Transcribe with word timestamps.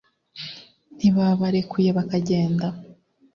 ntibabarekuye 0.95 1.89
bakagenda 1.97 2.67